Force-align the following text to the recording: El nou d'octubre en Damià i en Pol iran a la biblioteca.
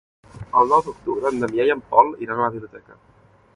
El 0.61 0.71
nou 0.75 0.81
d'octubre 0.87 1.29
en 1.31 1.37
Damià 1.45 1.67
i 1.69 1.73
en 1.75 1.85
Pol 1.93 2.11
iran 2.27 2.41
a 2.43 2.47
la 2.47 2.51
biblioteca. 2.59 3.01